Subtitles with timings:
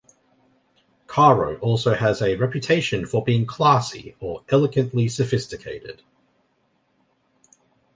[1.05, 6.01] Caro also has a reputation for being "classy", or elegantly sophisticated.